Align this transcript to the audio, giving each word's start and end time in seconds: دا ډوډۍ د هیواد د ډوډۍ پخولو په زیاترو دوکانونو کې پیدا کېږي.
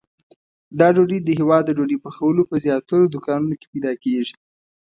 دا 0.79 0.87
ډوډۍ 0.95 1.19
د 1.23 1.29
هیواد 1.39 1.63
د 1.65 1.71
ډوډۍ 1.77 1.97
پخولو 2.05 2.41
په 2.49 2.55
زیاترو 2.65 3.11
دوکانونو 3.13 3.55
کې 3.59 3.67
پیدا 3.73 3.91
کېږي. 4.03 4.33